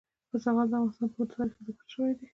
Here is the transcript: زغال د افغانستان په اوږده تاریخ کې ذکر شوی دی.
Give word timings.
زغال 0.43 0.67
د 0.71 0.73
افغانستان 0.75 1.09
په 1.11 1.15
اوږده 1.17 1.31
تاریخ 1.35 1.53
کې 1.55 1.61
ذکر 1.67 1.85
شوی 1.93 2.11
دی. 2.17 2.25